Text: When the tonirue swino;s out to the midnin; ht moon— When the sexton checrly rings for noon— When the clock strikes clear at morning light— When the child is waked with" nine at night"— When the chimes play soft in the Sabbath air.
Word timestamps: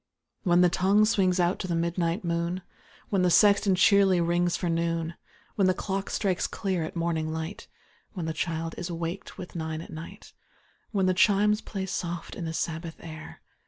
When 0.41 0.61
the 0.61 0.69
tonirue 0.71 1.01
swino;s 1.05 1.39
out 1.39 1.59
to 1.59 1.67
the 1.67 1.75
midnin; 1.75 2.21
ht 2.21 2.23
moon— 2.23 2.63
When 3.09 3.21
the 3.21 3.29
sexton 3.29 3.75
checrly 3.75 4.19
rings 4.19 4.57
for 4.57 4.67
noon— 4.67 5.13
When 5.55 5.67
the 5.67 5.75
clock 5.75 6.09
strikes 6.09 6.47
clear 6.47 6.83
at 6.83 6.95
morning 6.95 7.31
light— 7.31 7.67
When 8.13 8.25
the 8.25 8.33
child 8.33 8.73
is 8.79 8.89
waked 8.91 9.37
with" 9.37 9.55
nine 9.55 9.79
at 9.79 9.93
night"— 9.93 10.33
When 10.91 11.05
the 11.05 11.13
chimes 11.13 11.61
play 11.61 11.85
soft 11.85 12.33
in 12.35 12.45
the 12.45 12.51
Sabbath 12.53 12.95
air. 12.99 13.41